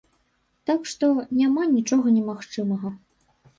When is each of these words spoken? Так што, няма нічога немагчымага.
Так 0.69 0.87
што, 0.91 1.09
няма 1.43 1.67
нічога 1.75 2.17
немагчымага. 2.17 2.95